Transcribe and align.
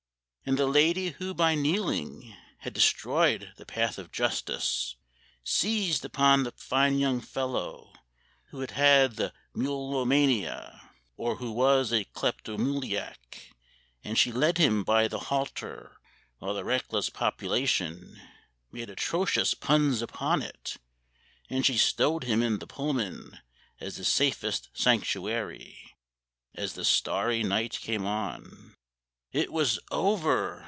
And 0.43 0.57
the 0.57 0.65
lady 0.65 1.09
who 1.11 1.33
by 1.35 1.55
kneeling 1.55 2.35
Had 2.57 2.73
destroyed 2.73 3.53
the 3.57 3.65
path 3.65 3.97
of 3.99 4.11
justice, 4.11 4.97
Seized 5.43 6.03
upon 6.03 6.43
the 6.43 6.51
fine 6.51 6.97
young 6.97 7.21
fellow, 7.21 7.93
He 8.49 8.57
who 8.57 8.61
had 8.61 9.15
the 9.17 9.33
mulomania, 9.53 10.89
Or 11.15 11.35
who 11.35 11.51
was 11.51 11.93
a 11.93 12.05
kleptomuliac; 12.05 13.51
And 14.03 14.17
she 14.17 14.31
led 14.31 14.57
him 14.57 14.83
by 14.83 15.07
the 15.07 15.19
halter, 15.19 15.97
While 16.39 16.55
the 16.55 16.65
reckless 16.65 17.09
population 17.11 18.19
Made 18.71 18.89
atrocious 18.89 19.53
puns 19.53 20.01
upon 20.01 20.41
it; 20.41 20.75
And 21.49 21.65
she 21.65 21.77
stowed 21.77 22.23
him 22.23 22.41
in 22.41 22.57
the 22.57 22.67
Pullman 22.67 23.39
As 23.79 23.95
the 23.95 24.03
safest 24.03 24.69
sanctuary, 24.73 25.95
As 26.55 26.73
the 26.73 26.83
starry 26.83 27.43
night 27.43 27.73
came 27.79 28.05
on. 28.05 28.75
It 29.33 29.49
was 29.53 29.79
over. 29.91 30.59